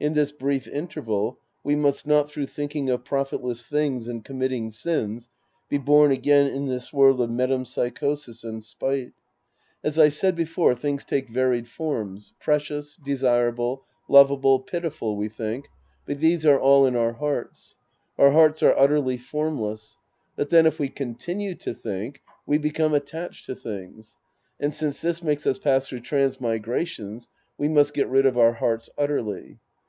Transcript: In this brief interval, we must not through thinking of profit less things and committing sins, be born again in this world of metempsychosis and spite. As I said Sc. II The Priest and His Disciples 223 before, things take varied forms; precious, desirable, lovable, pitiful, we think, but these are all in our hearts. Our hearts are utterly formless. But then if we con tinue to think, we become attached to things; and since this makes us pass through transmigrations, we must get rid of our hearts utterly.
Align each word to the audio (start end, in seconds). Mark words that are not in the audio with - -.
In 0.00 0.12
this 0.14 0.32
brief 0.32 0.66
interval, 0.68 1.38
we 1.62 1.74
must 1.76 2.04
not 2.06 2.28
through 2.28 2.48
thinking 2.48 2.90
of 2.90 3.06
profit 3.06 3.42
less 3.42 3.64
things 3.64 4.06
and 4.08 4.22
committing 4.24 4.70
sins, 4.70 5.30
be 5.70 5.78
born 5.78 6.10
again 6.10 6.46
in 6.48 6.66
this 6.66 6.92
world 6.92 7.22
of 7.22 7.30
metempsychosis 7.30 8.44
and 8.44 8.62
spite. 8.62 9.12
As 9.82 9.98
I 9.98 10.08
said 10.10 10.14
Sc. 10.34 10.40
II 10.40 10.44
The 10.44 10.50
Priest 10.50 10.58
and 10.58 10.68
His 10.68 11.04
Disciples 11.04 11.06
223 11.16 11.24
before, 11.24 11.24
things 11.24 11.24
take 11.24 11.34
varied 11.34 11.68
forms; 11.68 12.32
precious, 12.40 12.96
desirable, 13.02 13.84
lovable, 14.08 14.60
pitiful, 14.60 15.16
we 15.16 15.28
think, 15.30 15.68
but 16.04 16.18
these 16.18 16.44
are 16.44 16.60
all 16.60 16.84
in 16.86 16.96
our 16.96 17.14
hearts. 17.14 17.76
Our 18.18 18.32
hearts 18.32 18.62
are 18.62 18.76
utterly 18.76 19.16
formless. 19.16 19.96
But 20.36 20.50
then 20.50 20.66
if 20.66 20.78
we 20.78 20.90
con 20.90 21.14
tinue 21.14 21.58
to 21.60 21.72
think, 21.72 22.20
we 22.44 22.58
become 22.58 22.92
attached 22.92 23.46
to 23.46 23.54
things; 23.54 24.18
and 24.60 24.74
since 24.74 25.00
this 25.00 25.22
makes 25.22 25.46
us 25.46 25.56
pass 25.58 25.86
through 25.88 26.00
transmigrations, 26.00 27.30
we 27.56 27.68
must 27.68 27.94
get 27.94 28.08
rid 28.10 28.26
of 28.26 28.36
our 28.36 28.52
hearts 28.54 28.90
utterly. 28.98 29.60